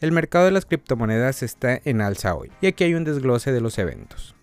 El 0.00 0.12
mercado 0.12 0.44
de 0.44 0.52
las 0.52 0.64
criptomonedas 0.64 1.42
está 1.42 1.80
en 1.84 2.00
alza 2.00 2.36
hoy, 2.36 2.52
y 2.60 2.68
aquí 2.68 2.84
hay 2.84 2.94
un 2.94 3.02
desglose 3.02 3.50
de 3.50 3.60
los 3.60 3.78
eventos. 3.78 4.36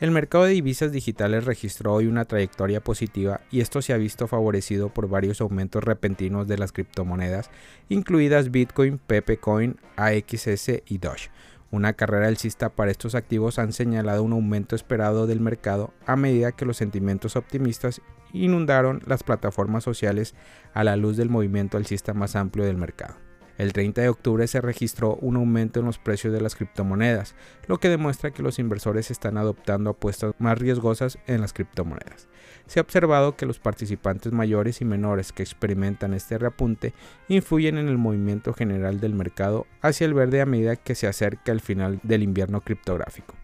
El 0.00 0.10
mercado 0.10 0.44
de 0.44 0.52
divisas 0.52 0.92
digitales 0.92 1.46
registró 1.46 1.94
hoy 1.94 2.08
una 2.08 2.26
trayectoria 2.26 2.82
positiva 2.82 3.40
y 3.50 3.62
esto 3.62 3.80
se 3.80 3.94
ha 3.94 3.96
visto 3.96 4.28
favorecido 4.28 4.90
por 4.90 5.08
varios 5.08 5.40
aumentos 5.40 5.82
repentinos 5.82 6.46
de 6.46 6.58
las 6.58 6.72
criptomonedas, 6.72 7.48
incluidas 7.88 8.50
Bitcoin, 8.50 8.98
Pepecoin, 8.98 9.76
AXS 9.96 10.82
y 10.86 10.98
Doge. 10.98 11.30
Una 11.70 11.94
carrera 11.94 12.28
alcista 12.28 12.68
para 12.68 12.90
estos 12.90 13.14
activos 13.14 13.58
han 13.58 13.72
señalado 13.72 14.22
un 14.22 14.34
aumento 14.34 14.76
esperado 14.76 15.26
del 15.26 15.40
mercado 15.40 15.94
a 16.04 16.16
medida 16.16 16.52
que 16.52 16.66
los 16.66 16.76
sentimientos 16.76 17.36
optimistas 17.36 18.02
inundaron 18.34 19.00
las 19.06 19.22
plataformas 19.22 19.84
sociales 19.84 20.34
a 20.74 20.84
la 20.84 20.96
luz 20.96 21.16
del 21.16 21.30
movimiento 21.30 21.78
alcista 21.78 22.12
más 22.12 22.36
amplio 22.36 22.66
del 22.66 22.76
mercado. 22.76 23.31
El 23.58 23.72
30 23.72 24.00
de 24.00 24.08
octubre 24.08 24.46
se 24.46 24.60
registró 24.60 25.16
un 25.16 25.36
aumento 25.36 25.80
en 25.80 25.86
los 25.86 25.98
precios 25.98 26.32
de 26.32 26.40
las 26.40 26.56
criptomonedas, 26.56 27.34
lo 27.66 27.78
que 27.78 27.90
demuestra 27.90 28.30
que 28.30 28.42
los 28.42 28.58
inversores 28.58 29.10
están 29.10 29.36
adoptando 29.36 29.90
apuestas 29.90 30.34
más 30.38 30.58
riesgosas 30.58 31.18
en 31.26 31.42
las 31.42 31.52
criptomonedas. 31.52 32.28
Se 32.66 32.80
ha 32.80 32.82
observado 32.82 33.36
que 33.36 33.46
los 33.46 33.58
participantes 33.58 34.32
mayores 34.32 34.80
y 34.80 34.84
menores 34.84 35.32
que 35.32 35.42
experimentan 35.42 36.14
este 36.14 36.38
reapunte 36.38 36.94
influyen 37.28 37.76
en 37.76 37.88
el 37.88 37.98
movimiento 37.98 38.54
general 38.54 39.00
del 39.00 39.14
mercado 39.14 39.66
hacia 39.82 40.06
el 40.06 40.14
verde 40.14 40.40
a 40.40 40.46
medida 40.46 40.76
que 40.76 40.94
se 40.94 41.06
acerca 41.06 41.52
el 41.52 41.60
final 41.60 42.00
del 42.02 42.22
invierno 42.22 42.62
criptográfico. 42.62 43.34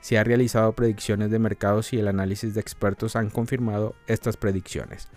Se 0.00 0.18
ha 0.18 0.24
realizado 0.24 0.72
predicciones 0.72 1.30
de 1.30 1.38
mercados 1.38 1.92
y 1.92 1.98
el 1.98 2.08
análisis 2.08 2.54
de 2.54 2.60
expertos 2.60 3.16
han 3.16 3.28
confirmado 3.28 3.94
estas 4.06 4.38
predicciones, 4.38 5.08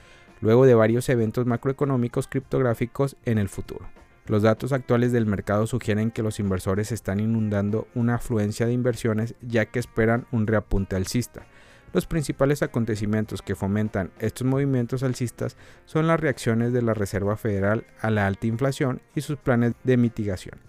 luego 0.41 0.66
de 0.66 0.76
varios 0.76 1.07
eventos 1.07 1.46
macroeconómicos 1.46 2.27
criptográficos 2.27 3.16
en 3.23 3.38
el 3.38 3.48
futuro. 3.48 3.88
Los 4.26 4.41
datos 4.41 4.72
actuales 4.72 5.12
del 5.12 5.26
mercado 5.26 5.68
sugieren 5.68 6.09
que 6.09 6.23
los 6.23 6.40
inversores 6.40 6.91
están 6.94 7.20
inundando 7.20 7.88
una 7.94 8.16
afluencia 8.16 8.66
de 8.66 8.72
inversiones 8.72 9.36
ya 9.41 9.66
que 9.66 9.79
esperan 9.79 10.27
un 10.32 10.48
reapunte 10.48 10.96
alcista. 10.96 11.46
Los 11.91 12.07
principales 12.07 12.63
acontecimientos 12.63 13.41
que 13.41 13.55
fomentan 13.55 14.12
estos 14.20 14.48
movimientos 14.48 15.04
alcistas 15.04 15.57
son 15.85 16.07
las 16.07 16.20
reacciones 16.20 16.74
de 16.74 16.82
la 16.82 16.94
Reserva 16.94 17.35
Federal 17.35 17.85
a 18.01 18.10
la 18.10 18.26
alta 18.26 18.48
inflación 18.48 19.01
y 19.13 19.21
sus 19.21 19.38
planes 19.38 19.74
de 19.84 19.98
mitigación. 19.98 20.60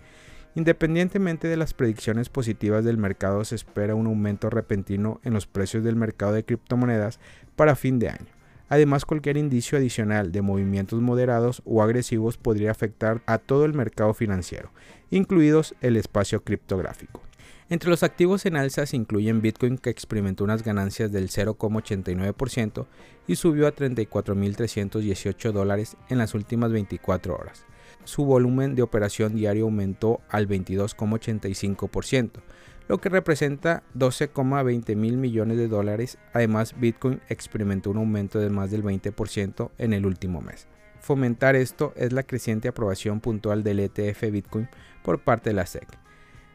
Independientemente 0.57 1.49
de 1.49 1.57
las 1.57 1.75
predicciones 1.75 2.29
positivas 2.29 2.85
del 2.85 2.99
mercado, 2.99 3.45
se 3.45 3.55
espera 3.55 3.95
un 3.95 4.07
aumento 4.07 4.51
repentino 4.51 5.21
en 5.25 5.33
los 5.33 5.47
precios 5.47 5.83
del 5.83 5.97
mercado 5.97 6.33
de 6.33 6.45
criptomonedas 6.45 7.19
para 7.57 7.75
fin 7.75 7.99
de 7.99 8.11
año. 8.11 8.44
Además, 8.75 9.05
cualquier 9.05 9.37
indicio 9.37 9.79
adicional 9.79 10.33
de 10.33 10.43
movimientos 10.43 11.01
moderados 11.01 11.63
o 11.65 11.81
agresivos 11.81 12.39
podría 12.39 12.73
afectar 12.73 13.23
a 13.25 13.39
todo 13.39 13.67
el 13.67 13.73
mercado 13.73 14.15
financiero, 14.15 14.73
incluidos 15.13 15.77
el 15.81 15.97
espacio 15.97 16.43
criptográfico. 16.43 17.23
Entre 17.69 17.89
los 17.89 18.03
activos 18.03 18.47
en 18.47 18.57
alza 18.57 18.85
se 18.85 18.97
incluyen 18.97 19.43
Bitcoin 19.43 19.79
que 19.79 19.91
experimentó 19.91 20.43
unas 20.43 20.65
ganancias 20.65 21.13
del 21.13 21.29
0,89% 21.29 22.87
y 23.29 23.37
subió 23.37 23.69
a 23.69 23.77
34.318 23.77 25.53
dólares 25.53 25.97
en 26.09 26.19
las 26.19 26.35
últimas 26.35 26.73
24 26.73 27.33
horas. 27.33 27.65
Su 28.03 28.25
volumen 28.25 28.75
de 28.75 28.83
operación 28.83 29.37
diario 29.37 29.67
aumentó 29.67 30.21
al 30.29 30.49
22,85%, 30.49 32.41
lo 32.89 32.99
que 32.99 33.09
representa 33.09 33.83
12,20 33.97 34.97
mil 34.97 35.17
millones 35.17 35.57
de 35.57 35.69
dólares. 35.69 36.19
Además, 36.33 36.75
Bitcoin 36.79 37.21
experimentó 37.29 37.91
un 37.91 37.99
aumento 37.99 38.39
de 38.39 38.51
más 38.51 38.71
del 38.71 38.83
20% 38.83 39.71
en 39.79 39.93
el 39.93 40.07
último 40.07 40.41
mes. 40.41 40.69
Fomentar 41.01 41.57
esto 41.57 41.93
es 41.97 42.13
la 42.13 42.23
creciente 42.23 42.69
aprobación 42.69 43.21
puntual 43.21 43.63
del 43.63 43.81
ETF 43.81 44.31
Bitcoin 44.31 44.69
por 45.03 45.21
parte 45.21 45.51
de 45.51 45.55
la 45.55 45.67
SEC. 45.67 45.87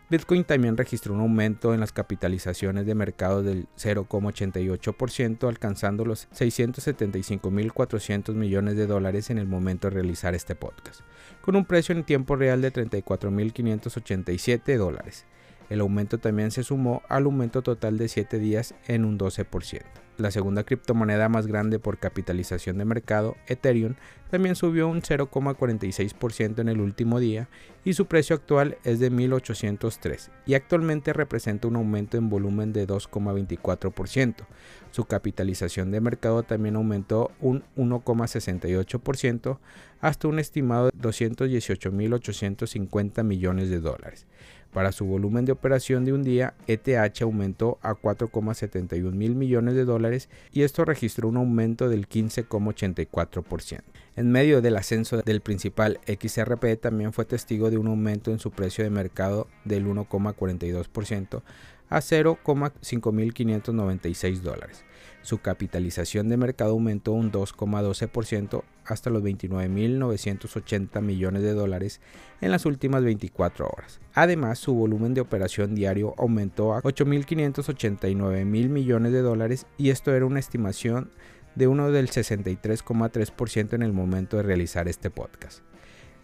Bitcoin 0.09 0.43
también 0.43 0.75
registró 0.75 1.13
un 1.13 1.19
aumento 1.19 1.75
en 1.75 1.79
las 1.79 1.91
capitalizaciones 1.91 2.87
de 2.87 2.95
mercado 2.95 3.43
del 3.43 3.67
0,88%, 3.77 5.47
alcanzando 5.47 6.03
los 6.03 6.27
675.400 6.31 8.33
millones 8.33 8.75
de 8.75 8.87
dólares 8.87 9.29
en 9.29 9.37
el 9.37 9.45
momento 9.45 9.87
de 9.87 9.93
realizar 9.93 10.33
este 10.33 10.55
podcast, 10.55 11.01
con 11.41 11.55
un 11.55 11.65
precio 11.65 11.93
en 11.93 12.05
tiempo 12.05 12.35
real 12.35 12.59
de 12.59 12.73
34.587 12.73 14.77
dólares. 14.77 15.27
El 15.69 15.81
aumento 15.81 16.17
también 16.17 16.51
se 16.51 16.63
sumó 16.63 17.03
al 17.09 17.25
aumento 17.25 17.61
total 17.61 17.97
de 17.97 18.07
7 18.07 18.39
días 18.39 18.75
en 18.87 19.05
un 19.05 19.17
12%. 19.17 19.83
La 20.19 20.31
segunda 20.31 20.65
criptomoneda 20.65 21.29
más 21.29 21.47
grande 21.47 21.79
por 21.79 21.97
capitalización 21.97 22.77
de 22.77 22.83
mercado, 22.83 23.37
Ethereum, 23.47 23.95
también 24.29 24.55
subió 24.55 24.89
un 24.89 25.01
0,46% 25.01 26.59
en 26.59 26.67
el 26.67 26.81
último 26.81 27.21
día 27.21 27.47
y 27.85 27.93
su 27.93 28.05
precio 28.05 28.35
actual 28.35 28.77
es 28.83 28.99
de 28.99 29.13
1.803 29.13 30.29
y 30.45 30.55
actualmente 30.55 31.13
representa 31.13 31.69
un 31.69 31.77
aumento 31.77 32.17
en 32.17 32.29
volumen 32.29 32.73
de 32.73 32.85
2,24%. 32.85 34.45
Su 34.91 35.05
capitalización 35.05 35.89
de 35.89 36.01
mercado 36.01 36.43
también 36.43 36.75
aumentó 36.75 37.31
un 37.39 37.63
1,68% 37.77 39.57
hasta 40.01 40.27
un 40.27 40.39
estimado 40.39 40.89
de 40.91 40.99
218.850 40.99 43.23
millones 43.23 43.69
de 43.69 43.79
dólares. 43.79 44.25
Para 44.71 44.91
su 44.91 45.05
volumen 45.05 45.45
de 45.45 45.51
operación 45.51 46.05
de 46.05 46.13
un 46.13 46.23
día, 46.23 46.53
ETH 46.67 47.23
aumentó 47.23 47.79
a 47.81 47.95
4,71 47.95 49.11
mil 49.13 49.33
millones 49.33 49.73
de 49.73 49.83
dólares 49.83 50.29
y 50.51 50.61
esto 50.61 50.85
registró 50.85 51.27
un 51.27 51.37
aumento 51.37 51.89
del 51.89 52.07
15,84%. 52.07 53.81
En 54.15 54.31
medio 54.31 54.61
del 54.61 54.77
ascenso 54.77 55.17
del 55.17 55.41
principal 55.41 55.99
XRP 56.05 56.79
también 56.79 57.13
fue 57.13 57.25
testigo 57.25 57.71
de 57.71 57.79
un 57.79 57.87
aumento 57.87 58.31
en 58.31 58.37
su 58.37 58.51
precio 58.51 58.83
de 58.83 58.91
mercado 58.91 59.47
del 59.65 59.87
1,42% 59.87 61.41
a 61.89 61.99
0,5596 61.99 64.41
dólares. 64.41 64.83
Su 65.21 65.39
capitalización 65.39 66.29
de 66.29 66.37
mercado 66.37 66.71
aumentó 66.71 67.11
un 67.11 67.31
2,12% 67.31 68.63
hasta 68.85 69.09
los 69.09 69.21
29.980 69.23 71.01
millones 71.01 71.43
de 71.43 71.53
dólares 71.53 71.99
en 72.41 72.51
las 72.51 72.65
últimas 72.65 73.03
24 73.03 73.67
horas. 73.67 73.99
Además, 74.13 74.59
su 74.59 74.73
volumen 74.73 75.13
de 75.13 75.21
operación 75.21 75.75
diario 75.75 76.15
aumentó 76.17 76.73
a 76.73 76.81
8.589 76.81 78.45
mil 78.45 78.69
millones 78.69 79.11
de 79.11 79.21
dólares 79.21 79.67
y 79.77 79.89
esto 79.89 80.13
era 80.13 80.25
una 80.25 80.39
estimación 80.39 81.11
de 81.55 81.67
uno 81.67 81.91
del 81.91 82.09
63,3% 82.09 83.73
en 83.73 83.83
el 83.83 83.91
momento 83.91 84.37
de 84.37 84.43
realizar 84.43 84.87
este 84.87 85.09
podcast. 85.09 85.68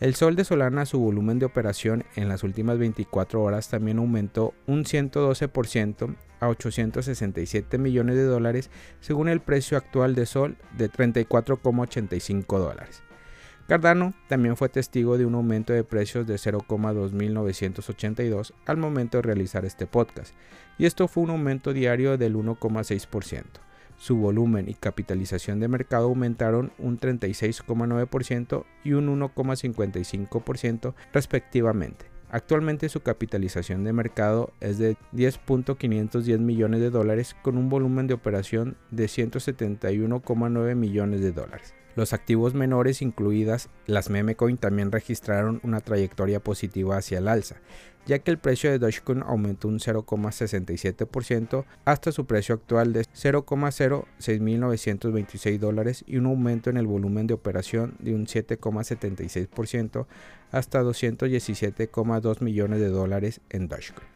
El 0.01 0.13
Sol 0.13 0.35
de 0.35 0.43
Solana, 0.43 0.85
su 0.85 0.99
volumen 0.99 1.39
de 1.39 1.45
operación 1.45 2.03
en 2.17 2.27
las 2.27 2.43
últimas 2.43 2.77
24 2.77 3.41
horas 3.41 3.69
también 3.69 3.97
aumentó 3.97 4.53
un 4.67 4.83
112% 4.83 6.17
a 6.41 6.49
867 6.49 7.77
millones 7.77 8.17
de 8.17 8.25
dólares 8.25 8.69
según 8.99 9.29
el 9.29 9.39
precio 9.39 9.77
actual 9.77 10.13
de 10.13 10.25
Sol 10.25 10.57
de 10.77 10.91
34,85 10.91 12.59
dólares. 12.59 13.03
Cardano 13.69 14.13
también 14.27 14.57
fue 14.57 14.67
testigo 14.67 15.17
de 15.17 15.25
un 15.25 15.35
aumento 15.35 15.71
de 15.71 15.85
precios 15.85 16.27
de 16.27 16.35
0,2982 16.35 18.51
al 18.65 18.75
momento 18.75 19.19
de 19.19 19.21
realizar 19.21 19.63
este 19.63 19.87
podcast, 19.87 20.35
y 20.77 20.87
esto 20.87 21.07
fue 21.07 21.23
un 21.23 21.29
aumento 21.29 21.71
diario 21.71 22.17
del 22.17 22.35
1,6%. 22.35 23.45
Su 23.97 24.17
volumen 24.17 24.69
y 24.69 24.73
capitalización 24.73 25.59
de 25.59 25.67
mercado 25.67 26.07
aumentaron 26.07 26.71
un 26.77 26.99
36,9% 26.99 28.65
y 28.83 28.93
un 28.93 29.19
1,55% 29.19 30.93
respectivamente. 31.13 32.05
Actualmente 32.29 32.89
su 32.89 33.01
capitalización 33.01 33.83
de 33.83 33.93
mercado 33.93 34.51
es 34.59 34.77
de 34.77 34.97
10.510 35.13 36.39
millones 36.39 36.81
de 36.81 36.89
dólares 36.89 37.35
con 37.41 37.57
un 37.57 37.69
volumen 37.69 38.07
de 38.07 38.13
operación 38.13 38.75
de 38.91 39.05
171,9 39.05 40.75
millones 40.75 41.21
de 41.21 41.31
dólares. 41.31 41.73
Los 41.95 42.11
activos 42.11 42.53
menores, 42.53 43.01
incluidas 43.01 43.69
las 43.87 44.09
memecoin, 44.09 44.57
también 44.57 44.91
registraron 44.91 45.61
una 45.63 45.79
trayectoria 45.79 46.41
positiva 46.41 46.97
hacia 46.97 47.19
el 47.19 47.29
alza, 47.29 47.55
ya 48.05 48.19
que 48.19 48.31
el 48.31 48.37
precio 48.37 48.69
de 48.69 48.79
Dogecoin 48.79 49.23
aumentó 49.23 49.69
un 49.69 49.79
0,67% 49.79 51.63
hasta 51.85 52.11
su 52.11 52.25
precio 52.25 52.55
actual 52.55 52.91
de 52.91 53.05
0,06926 53.13 55.57
dólares 55.57 56.03
y 56.05 56.17
un 56.17 56.25
aumento 56.25 56.69
en 56.69 56.75
el 56.77 56.85
volumen 56.85 57.27
de 57.27 57.33
operación 57.33 57.95
de 57.99 58.13
un 58.13 58.25
7,76% 58.25 60.05
hasta 60.51 60.83
217,2 60.83 62.41
millones 62.41 62.81
de 62.81 62.89
dólares 62.89 63.39
en 63.49 63.69
Dogecoin. 63.69 64.09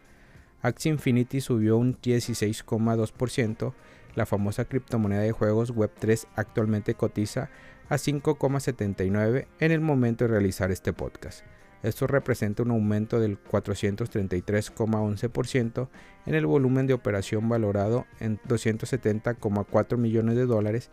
Axie 0.61 0.91
Infinity 0.91 1.39
subió 1.39 1.77
un 1.77 1.95
16,2%, 1.95 3.73
la 4.15 4.25
famosa 4.25 4.65
criptomoneda 4.65 5.21
de 5.21 5.31
juegos 5.31 5.73
Web3 5.73 6.27
actualmente 6.35 6.95
cotiza 6.95 7.49
a 7.89 7.95
5,79 7.95 9.47
en 9.59 9.71
el 9.71 9.79
momento 9.81 10.25
de 10.25 10.31
realizar 10.31 10.71
este 10.71 10.93
podcast. 10.93 11.45
Esto 11.81 12.07
representa 12.07 12.63
un 12.63 12.71
aumento 12.71 13.19
del 13.19 13.41
433,11% 13.41 15.87
en 16.25 16.35
el 16.35 16.45
volumen 16.45 16.87
de 16.87 16.93
operación 16.93 17.47
valorado 17.47 18.05
en 18.19 18.37
270,4 18.41 19.97
millones 19.97 20.35
de 20.35 20.45
dólares 20.45 20.91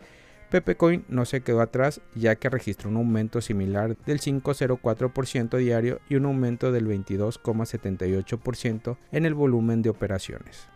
Pepe 0.49 0.77
Coin 0.77 1.03
no 1.09 1.25
se 1.25 1.41
quedó 1.41 1.59
atrás 1.59 1.99
ya 2.15 2.37
que 2.37 2.49
registró 2.49 2.89
un 2.89 2.95
aumento 2.95 3.41
similar 3.41 3.97
del 4.05 4.21
5,04% 4.21 5.57
diario 5.57 5.99
y 6.07 6.15
un 6.15 6.23
aumento 6.25 6.71
del 6.71 6.87
22,78% 6.87 8.97
en 9.11 9.25
el 9.25 9.33
volumen 9.33 9.81
de 9.81 9.89
operaciones. 9.89 10.69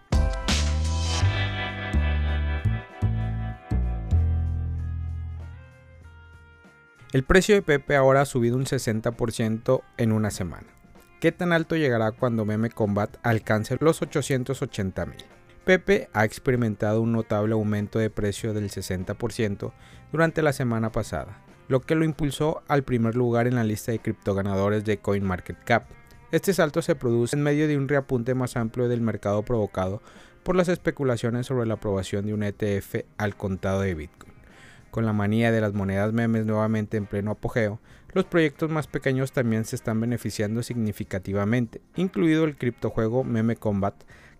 El 7.13 7.23
precio 7.23 7.55
de 7.55 7.61
Pepe 7.61 7.97
ahora 7.97 8.21
ha 8.21 8.25
subido 8.25 8.55
un 8.55 8.63
60% 8.63 9.81
en 9.97 10.13
una 10.13 10.31
semana. 10.31 10.67
¿Qué 11.19 11.33
tan 11.33 11.51
alto 11.51 11.75
llegará 11.75 12.13
cuando 12.13 12.45
Meme 12.45 12.69
Combat 12.69 13.17
alcance 13.21 13.75
los 13.81 14.01
880 14.01 15.05
mil? 15.07 15.25
Pepe 15.65 16.07
ha 16.13 16.23
experimentado 16.23 17.01
un 17.01 17.11
notable 17.11 17.51
aumento 17.51 17.99
de 17.99 18.09
precio 18.09 18.53
del 18.53 18.69
60% 18.69 19.73
durante 20.13 20.41
la 20.41 20.53
semana 20.53 20.93
pasada, 20.93 21.43
lo 21.67 21.81
que 21.81 21.95
lo 21.95 22.05
impulsó 22.05 22.63
al 22.69 22.83
primer 22.83 23.15
lugar 23.15 23.45
en 23.45 23.55
la 23.55 23.65
lista 23.65 23.91
de 23.91 23.99
criptoganadores 23.99 24.85
de 24.85 24.99
CoinMarketCap. 24.99 25.89
Este 26.31 26.53
salto 26.53 26.81
se 26.81 26.95
produce 26.95 27.35
en 27.35 27.43
medio 27.43 27.67
de 27.67 27.75
un 27.75 27.89
reapunte 27.89 28.35
más 28.35 28.55
amplio 28.55 28.87
del 28.87 29.01
mercado 29.01 29.43
provocado 29.43 30.01
por 30.43 30.55
las 30.55 30.69
especulaciones 30.69 31.45
sobre 31.45 31.67
la 31.67 31.73
aprobación 31.73 32.25
de 32.25 32.33
un 32.33 32.43
ETF 32.43 33.03
al 33.17 33.35
contado 33.35 33.81
de 33.81 33.95
Bitcoin. 33.95 34.30
Con 34.91 35.05
la 35.05 35.13
manía 35.13 35.51
de 35.53 35.61
las 35.61 35.73
monedas 35.73 36.11
memes 36.11 36.45
nuevamente 36.45 36.97
en 36.97 37.05
pleno 37.05 37.31
apogeo, 37.31 37.79
los 38.11 38.25
proyectos 38.25 38.69
más 38.69 38.87
pequeños 38.87 39.31
también 39.31 39.63
se 39.63 39.77
están 39.77 40.01
beneficiando 40.01 40.63
significativamente, 40.63 41.79
incluido 41.95 42.43
el 42.43 42.57
criptojuego 42.57 43.23
Meme 43.23 43.55
Combat, 43.55 43.95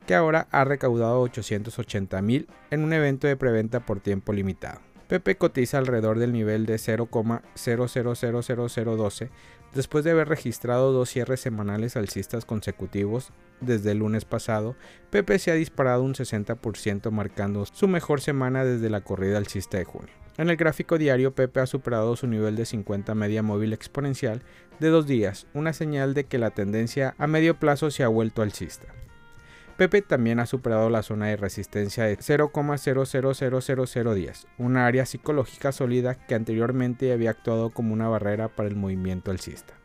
que 0.05 0.13
ahora 0.13 0.49
ha 0.51 0.65
recaudado 0.65 1.21
880 1.21 2.21
mil 2.21 2.49
en 2.69 2.83
un 2.83 2.91
evento 2.91 3.27
de 3.27 3.37
preventa 3.37 3.85
por 3.85 4.01
tiempo 4.01 4.33
limitado. 4.33 4.81
Pepe 5.07 5.37
cotiza 5.37 5.77
alrededor 5.77 6.19
del 6.19 6.33
nivel 6.33 6.65
de 6.65 6.75
0,000012 6.75 9.29
después 9.73 10.03
de 10.03 10.11
haber 10.11 10.27
registrado 10.27 10.91
dos 10.91 11.09
cierres 11.09 11.39
semanales 11.39 11.95
alcistas 11.95 12.43
consecutivos 12.45 13.31
desde 13.61 13.91
el 13.91 13.99
lunes 13.99 14.25
pasado. 14.25 14.75
Pepe 15.09 15.39
se 15.39 15.51
ha 15.51 15.55
disparado 15.55 16.03
un 16.03 16.13
60% 16.13 17.09
marcando 17.11 17.65
su 17.65 17.87
mejor 17.87 18.19
semana 18.21 18.65
desde 18.65 18.89
la 18.89 19.01
corrida 19.01 19.37
alcista 19.37 19.77
de 19.77 19.85
junio. 19.85 20.13
En 20.41 20.49
el 20.49 20.57
gráfico 20.57 20.97
diario, 20.97 21.35
Pepe 21.35 21.59
ha 21.59 21.67
superado 21.67 22.15
su 22.15 22.25
nivel 22.25 22.55
de 22.55 22.65
50 22.65 23.13
media 23.13 23.43
móvil 23.43 23.73
exponencial 23.73 24.41
de 24.79 24.87
dos 24.87 25.05
días, 25.05 25.45
una 25.53 25.71
señal 25.71 26.15
de 26.15 26.23
que 26.23 26.39
la 26.39 26.49
tendencia 26.49 27.13
a 27.19 27.27
medio 27.27 27.59
plazo 27.59 27.91
se 27.91 28.03
ha 28.03 28.07
vuelto 28.07 28.41
alcista. 28.41 28.87
Pepe 29.77 30.01
también 30.01 30.39
ha 30.39 30.47
superado 30.47 30.89
la 30.89 31.03
zona 31.03 31.27
de 31.27 31.37
resistencia 31.37 32.05
de 32.05 32.17
0,000010, 32.17 34.47
una 34.57 34.87
área 34.87 35.05
psicológica 35.05 35.71
sólida 35.71 36.15
que 36.15 36.33
anteriormente 36.33 37.13
había 37.13 37.29
actuado 37.29 37.69
como 37.69 37.93
una 37.93 38.07
barrera 38.07 38.47
para 38.47 38.67
el 38.67 38.75
movimiento 38.75 39.29
alcista. 39.29 39.75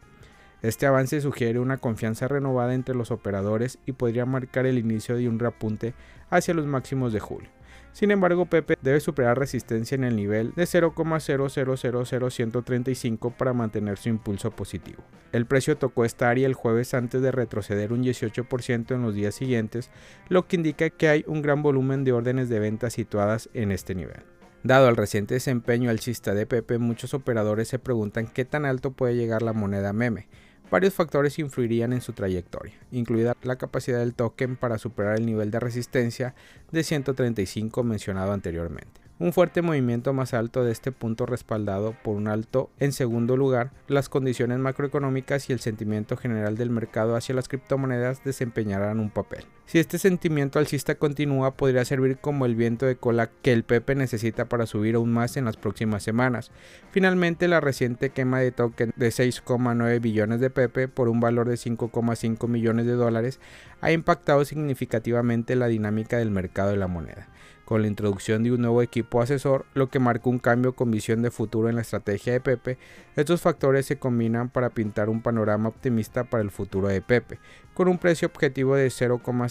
Este 0.63 0.87
avance 0.87 1.21
sugiere 1.21 1.59
una 1.59 1.77
confianza 1.77 2.29
renovada 2.29 2.73
entre 2.73 2.95
los 2.95 3.11
operadores 3.11 3.79
y 3.85 3.93
podría 3.93 4.25
marcar 4.25 4.65
el 4.65 4.79
inicio 4.79 5.17
de 5.17 5.29
un 5.29 5.39
reapunte 5.39 5.93
hacia 6.31 6.55
los 6.55 6.65
máximos 6.65 7.13
de 7.13 7.21
julio. 7.21 7.56
Sin 7.97 8.11
embargo, 8.11 8.45
Pepe 8.45 8.77
debe 8.83 9.01
superar 9.01 9.39
resistencia 9.39 9.95
en 9.95 10.05
el 10.05 10.17
nivel 10.17 10.53
de 10.55 10.65
0,000135 10.65 13.35
para 13.35 13.55
mantener 13.55 13.97
su 13.97 14.11
impulso 14.11 14.51
positivo. 14.51 15.03
El 15.33 15.47
precio 15.47 15.79
tocó 15.79 16.05
esta 16.05 16.29
área 16.29 16.47
el 16.47 16.53
jueves 16.53 16.93
antes 16.93 17.23
de 17.23 17.33
retroceder 17.33 17.95
un 17.95 18.05
18% 18.05 18.95
en 18.95 19.01
los 19.01 19.15
días 19.15 19.35
siguientes, 19.35 19.91
lo 20.29 20.47
que 20.47 20.57
indica 20.57 20.91
que 20.91 21.09
hay 21.09 21.25
un 21.27 21.41
gran 21.41 21.63
volumen 21.63 22.05
de 22.05 22.13
órdenes 22.13 22.51
de 22.51 22.59
venta 22.59 22.91
situadas 22.91 23.49
en 23.55 23.73
este 23.73 23.95
nivel. 23.95 24.25
Dado 24.63 24.91
el 24.91 24.97
reciente 24.97 25.33
desempeño 25.33 25.89
alcista 25.89 26.35
de 26.35 26.45
Pepe, 26.45 26.77
muchos 26.77 27.15
operadores 27.15 27.69
se 27.69 27.79
preguntan 27.79 28.27
qué 28.27 28.45
tan 28.45 28.67
alto 28.67 28.91
puede 28.91 29.17
llegar 29.17 29.41
la 29.41 29.55
moneda 29.55 29.95
meme. 29.95 30.29
Varios 30.71 30.95
factores 30.95 31.39
influirían 31.39 31.93
en 31.93 32.01
su 32.01 32.13
trayectoria, 32.13 32.75
incluida 32.91 33.37
la 33.43 33.57
capacidad 33.57 34.01
del 34.01 34.15
token 34.15 34.57
para 34.57 34.79
superar 34.79 35.17
el 35.17 35.25
nivel 35.25 35.53
de 35.53 35.61
resistencia 35.61 36.35
de 36.73 36.83
135 36.83 37.85
mencionado 37.85 38.33
anteriormente. 38.33 39.01
Un 39.19 39.33
fuerte 39.33 39.63
movimiento 39.63 40.13
más 40.13 40.35
alto 40.35 40.65
de 40.65 40.73
este 40.73 40.93
punto 40.93 41.25
respaldado 41.25 41.95
por 42.03 42.17
un 42.17 42.29
alto 42.29 42.69
en 42.81 42.93
segundo 42.93 43.37
lugar, 43.37 43.71
las 43.87 44.09
condiciones 44.09 44.59
macroeconómicas 44.59 45.49
y 45.49 45.53
el 45.53 45.61
sentimiento 45.61 46.17
general 46.17 46.57
del 46.57 46.71
mercado 46.71 47.17
hacia 47.17 47.35
las 47.35 47.49
criptomonedas 47.49 48.25
desempeñarán 48.25 49.01
un 49.01 49.11
papel. 49.11 49.47
Si 49.67 49.81
este 49.81 49.99
sentimiento 49.99 50.61
alcista 50.61 50.95
continúa, 50.95 51.57
podría 51.57 51.85
servir 51.85 52.19
como 52.19 52.47
el 52.47 52.55
viento 52.55 52.87
de 52.87 52.95
cola 52.95 53.31
que 53.43 53.53
el 53.53 53.65
Pepe 53.65 53.97
necesita 53.97 54.45
para 54.45 54.65
subir 54.65 54.95
aún 54.95 55.13
más 55.13 55.37
en 55.37 55.45
las 55.45 55.57
próximas 55.57 56.05
semanas. 56.05 56.53
Finalmente, 56.93 57.49
la 57.49 57.59
reciente 57.59 58.11
quema 58.11 58.39
de 58.39 58.53
token 58.53 58.93
de 58.95 59.09
6,9 59.09 60.01
billones 60.01 60.39
de 60.39 60.51
Pepe 60.51 60.87
por 60.87 61.09
un 61.09 61.19
valor 61.19 61.49
de 61.49 61.57
5,5 61.57 62.47
millones 62.47 62.87
de 62.87 62.93
dólares 62.93 63.41
ha 63.81 63.91
impactado 63.91 64.45
significativamente 64.45 65.57
la 65.57 65.67
dinámica 65.67 66.17
del 66.17 66.31
mercado 66.31 66.71
de 66.71 66.77
la 66.77 66.87
moneda 66.87 67.27
con 67.67 67.83
la 67.83 67.89
introducción 67.89 68.45
de 68.45 68.53
un 68.53 68.63
nuevo 68.63 68.81
equipo 68.81 69.21
asesor, 69.21 69.67
lo 69.75 69.89
que 69.89 69.99
marca 69.99 70.31
un 70.31 70.39
cambio 70.39 70.75
con 70.75 70.93
visión 70.93 71.21
de 71.21 71.33
futuro 71.33 71.69
en 71.69 71.75
la 71.75 71.83
estrategia 71.83 72.33
de 72.33 72.41
Pepe. 72.41 72.79
Estos 73.17 73.43
factores 73.43 73.87
se 73.87 73.99
combinan 73.99 74.49
para 74.49 74.71
pintar 74.71 75.09
un 75.09 75.21
panorama 75.21 75.69
optimista 75.69 76.23
para 76.23 76.45
el 76.45 76.53
futuro 76.53 76.87
de 76.87 77.03
Pepe, 77.03 77.41
con 77.75 77.89
un 77.89 77.99
precio 77.99 78.29
objetivo 78.29 78.77
de 78.77 78.89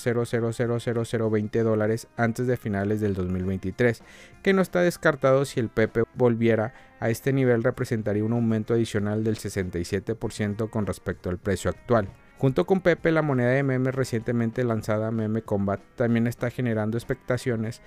0,000020 0.05 1.63
dólares 1.63 2.07
antes 2.17 2.47
de 2.47 2.57
finales 2.57 3.01
del 3.01 3.13
2023, 3.13 4.03
que 4.43 4.53
no 4.53 4.61
está 4.61 4.81
descartado 4.81 5.45
si 5.45 5.59
el 5.59 5.69
Pepe 5.69 6.03
volviera 6.13 6.73
a 6.99 7.09
este 7.09 7.33
nivel 7.33 7.63
representaría 7.63 8.23
un 8.23 8.33
aumento 8.33 8.73
adicional 8.73 9.23
del 9.23 9.37
67% 9.37 10.69
con 10.69 10.85
respecto 10.85 11.29
al 11.29 11.37
precio 11.37 11.69
actual. 11.69 12.09
Junto 12.37 12.65
con 12.65 12.81
Pepe, 12.81 13.11
la 13.11 13.21
moneda 13.21 13.49
de 13.49 13.63
memes 13.63 13.95
recientemente 13.95 14.63
lanzada 14.63 15.09
Meme 15.11 15.41
Combat 15.41 15.79
también 15.95 16.27
está 16.27 16.49
generando 16.49 16.97
expectaciones 16.97 17.81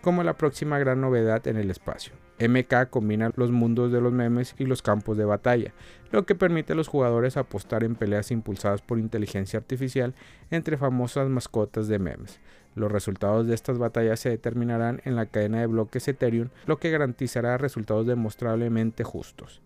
como 0.00 0.22
la 0.22 0.34
próxima 0.36 0.78
gran 0.78 1.00
novedad 1.00 1.46
en 1.46 1.56
el 1.56 1.70
espacio. 1.70 2.14
MK 2.40 2.88
combina 2.88 3.32
los 3.36 3.50
mundos 3.50 3.92
de 3.92 4.00
los 4.00 4.12
memes 4.12 4.54
y 4.58 4.64
los 4.64 4.80
campos 4.80 5.18
de 5.18 5.26
batalla, 5.26 5.74
lo 6.10 6.24
que 6.24 6.34
permite 6.34 6.72
a 6.72 6.76
los 6.76 6.88
jugadores 6.88 7.36
apostar 7.36 7.84
en 7.84 7.96
peleas 7.96 8.30
impulsadas 8.30 8.80
por 8.80 8.98
inteligencia 8.98 9.58
artificial 9.58 10.14
entre 10.50 10.78
famosas 10.78 11.28
mascotas 11.28 11.86
de 11.86 11.98
memes. 11.98 12.40
Los 12.74 12.90
resultados 12.90 13.46
de 13.46 13.54
estas 13.54 13.78
batallas 13.78 14.20
se 14.20 14.30
determinarán 14.30 15.02
en 15.04 15.16
la 15.16 15.26
cadena 15.26 15.60
de 15.60 15.66
bloques 15.66 16.08
Ethereum, 16.08 16.48
lo 16.66 16.78
que 16.78 16.90
garantizará 16.90 17.58
resultados 17.58 18.06
demostrablemente 18.06 19.04
justos. 19.04 19.60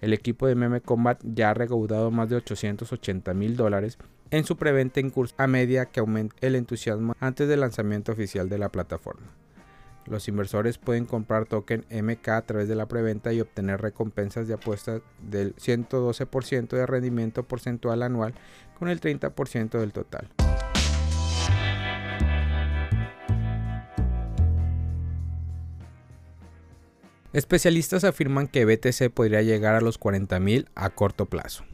El 0.00 0.12
equipo 0.12 0.46
de 0.46 0.54
Meme 0.54 0.80
Combat 0.80 1.20
ya 1.22 1.50
ha 1.50 1.54
recaudado 1.54 2.10
más 2.10 2.28
de 2.28 2.36
880 2.36 3.34
mil 3.34 3.56
dólares 3.56 3.98
en 4.30 4.44
su 4.44 4.56
preventa 4.56 5.00
en 5.00 5.10
curso 5.10 5.34
a 5.38 5.46
media 5.46 5.86
que 5.86 6.00
aumente 6.00 6.34
el 6.46 6.56
entusiasmo 6.56 7.14
antes 7.20 7.48
del 7.48 7.60
lanzamiento 7.60 8.12
oficial 8.12 8.48
de 8.48 8.58
la 8.58 8.70
plataforma. 8.70 9.28
Los 10.06 10.28
inversores 10.28 10.76
pueden 10.78 11.06
comprar 11.06 11.46
token 11.46 11.86
MK 11.90 12.28
a 12.28 12.42
través 12.42 12.68
de 12.68 12.74
la 12.74 12.86
preventa 12.86 13.32
y 13.32 13.40
obtener 13.40 13.80
recompensas 13.80 14.46
de 14.46 14.54
apuestas 14.54 15.00
del 15.22 15.56
112% 15.56 16.68
de 16.68 16.86
rendimiento 16.86 17.42
porcentual 17.42 18.02
anual 18.02 18.34
con 18.78 18.88
el 18.88 19.00
30% 19.00 19.78
del 19.78 19.92
total. 19.92 20.28
Especialistas 27.32 28.04
afirman 28.04 28.46
que 28.46 28.64
BTC 28.64 29.10
podría 29.12 29.42
llegar 29.42 29.74
a 29.74 29.80
los 29.80 29.98
40.000 29.98 30.68
a 30.76 30.90
corto 30.90 31.26
plazo. 31.26 31.64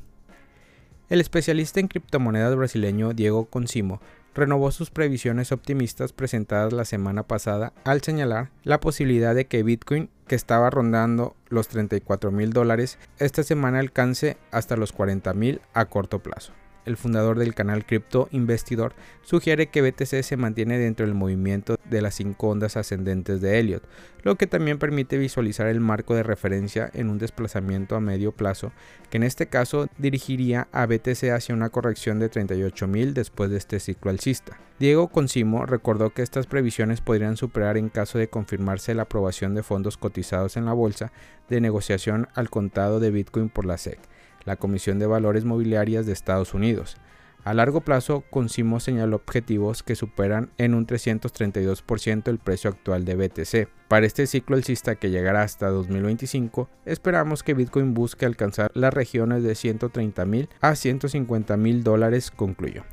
El 1.10 1.20
especialista 1.20 1.80
en 1.80 1.88
criptomonedas 1.88 2.56
brasileño 2.56 3.12
Diego 3.12 3.44
Consimo 3.44 4.00
renovó 4.34 4.70
sus 4.70 4.90
previsiones 4.90 5.52
optimistas 5.52 6.12
presentadas 6.12 6.72
la 6.72 6.84
semana 6.84 7.22
pasada 7.24 7.72
al 7.84 8.02
señalar 8.02 8.50
la 8.62 8.80
posibilidad 8.80 9.34
de 9.34 9.46
que 9.46 9.62
Bitcoin, 9.62 10.10
que 10.26 10.34
estaba 10.34 10.70
rondando 10.70 11.34
los 11.48 11.68
34 11.68 12.30
mil 12.30 12.52
dólares, 12.52 12.98
esta 13.18 13.42
semana 13.42 13.80
alcance 13.80 14.36
hasta 14.50 14.76
los 14.76 14.92
40 14.92 15.34
mil 15.34 15.60
a 15.74 15.86
corto 15.86 16.20
plazo 16.20 16.52
el 16.86 16.96
fundador 16.96 17.38
del 17.38 17.54
canal 17.54 17.84
Crypto 17.84 18.28
Investidor, 18.30 18.94
sugiere 19.22 19.68
que 19.68 19.82
BTC 19.82 20.22
se 20.22 20.36
mantiene 20.36 20.78
dentro 20.78 21.06
del 21.06 21.14
movimiento 21.14 21.76
de 21.88 22.02
las 22.02 22.14
cinco 22.14 22.48
ondas 22.48 22.76
ascendentes 22.76 23.40
de 23.40 23.58
Elliot, 23.58 23.82
lo 24.22 24.36
que 24.36 24.46
también 24.46 24.78
permite 24.78 25.18
visualizar 25.18 25.66
el 25.66 25.80
marco 25.80 26.14
de 26.14 26.22
referencia 26.22 26.90
en 26.94 27.10
un 27.10 27.18
desplazamiento 27.18 27.96
a 27.96 28.00
medio 28.00 28.32
plazo, 28.32 28.72
que 29.10 29.16
en 29.16 29.22
este 29.22 29.46
caso 29.46 29.88
dirigiría 29.98 30.68
a 30.72 30.86
BTC 30.86 31.30
hacia 31.30 31.54
una 31.54 31.70
corrección 31.70 32.18
de 32.18 32.30
38.000 32.30 33.12
después 33.12 33.50
de 33.50 33.56
este 33.56 33.80
ciclo 33.80 34.10
alcista. 34.10 34.58
Diego 34.78 35.08
Consimo 35.08 35.66
recordó 35.66 36.10
que 36.10 36.22
estas 36.22 36.46
previsiones 36.46 37.02
podrían 37.02 37.36
superar 37.36 37.76
en 37.76 37.90
caso 37.90 38.18
de 38.18 38.28
confirmarse 38.28 38.94
la 38.94 39.02
aprobación 39.02 39.54
de 39.54 39.62
fondos 39.62 39.98
cotizados 39.98 40.56
en 40.56 40.64
la 40.64 40.72
bolsa 40.72 41.12
de 41.50 41.60
negociación 41.60 42.28
al 42.34 42.48
contado 42.48 42.98
de 42.98 43.10
Bitcoin 43.10 43.50
por 43.50 43.66
la 43.66 43.76
SEC 43.76 43.98
la 44.44 44.56
Comisión 44.56 44.98
de 44.98 45.06
Valores 45.06 45.44
Mobiliarias 45.44 46.06
de 46.06 46.12
Estados 46.12 46.54
Unidos. 46.54 46.96
A 47.42 47.54
largo 47.54 47.80
plazo, 47.80 48.22
Consimo 48.30 48.80
señaló 48.80 49.16
objetivos 49.16 49.82
que 49.82 49.96
superan 49.96 50.50
en 50.58 50.74
un 50.74 50.86
332% 50.86 52.28
el 52.28 52.38
precio 52.38 52.68
actual 52.68 53.06
de 53.06 53.16
BTC. 53.16 53.68
Para 53.88 54.06
este 54.06 54.26
ciclo 54.26 54.56
alcista 54.56 54.96
que 54.96 55.10
llegará 55.10 55.42
hasta 55.42 55.68
2025, 55.68 56.68
esperamos 56.84 57.42
que 57.42 57.54
Bitcoin 57.54 57.94
busque 57.94 58.26
alcanzar 58.26 58.70
las 58.74 58.92
regiones 58.92 59.42
de 59.42 59.52
130.000 59.52 60.48
a 60.60 60.72
150.000 60.72 61.82
dólares, 61.82 62.30
concluyó. 62.30 62.84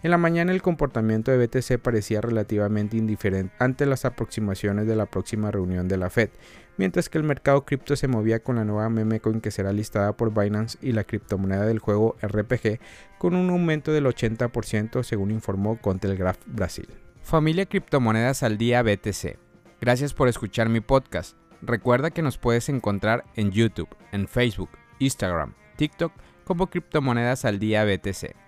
En 0.00 0.12
la 0.12 0.18
mañana 0.18 0.52
el 0.52 0.62
comportamiento 0.62 1.32
de 1.32 1.44
BTC 1.44 1.78
parecía 1.82 2.20
relativamente 2.20 2.96
indiferente 2.96 3.52
ante 3.58 3.84
las 3.84 4.04
aproximaciones 4.04 4.86
de 4.86 4.94
la 4.94 5.06
próxima 5.06 5.50
reunión 5.50 5.88
de 5.88 5.96
la 5.96 6.08
Fed, 6.08 6.30
mientras 6.76 7.08
que 7.08 7.18
el 7.18 7.24
mercado 7.24 7.64
cripto 7.64 7.96
se 7.96 8.06
movía 8.06 8.38
con 8.38 8.56
la 8.56 8.64
nueva 8.64 8.88
meme 8.90 9.18
coin 9.18 9.40
que 9.40 9.50
será 9.50 9.72
listada 9.72 10.16
por 10.16 10.32
Binance 10.32 10.78
y 10.80 10.92
la 10.92 11.02
criptomoneda 11.02 11.66
del 11.66 11.80
juego 11.80 12.16
RPG 12.22 12.78
con 13.18 13.34
un 13.34 13.50
aumento 13.50 13.90
del 13.90 14.06
80% 14.06 15.02
según 15.02 15.32
informó 15.32 15.80
Contelegraph 15.80 16.38
Brasil. 16.46 16.88
Familia 17.22 17.66
Criptomonedas 17.66 18.44
al 18.44 18.56
Día 18.56 18.82
BTC. 18.82 19.36
Gracias 19.80 20.14
por 20.14 20.28
escuchar 20.28 20.68
mi 20.68 20.80
podcast. 20.80 21.36
Recuerda 21.60 22.12
que 22.12 22.22
nos 22.22 22.38
puedes 22.38 22.68
encontrar 22.68 23.24
en 23.34 23.50
YouTube, 23.50 23.88
en 24.12 24.28
Facebook, 24.28 24.70
Instagram, 25.00 25.54
TikTok 25.76 26.12
como 26.44 26.68
Criptomonedas 26.68 27.44
al 27.44 27.58
Día 27.58 27.84
BTC. 27.84 28.47